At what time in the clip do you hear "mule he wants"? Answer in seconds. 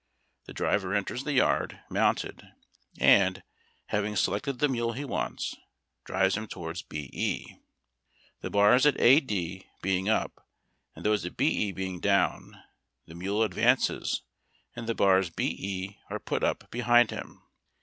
4.67-5.55